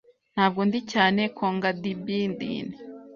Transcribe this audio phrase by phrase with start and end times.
[0.33, 2.67] Ntabwo ndi cyane kogadibdin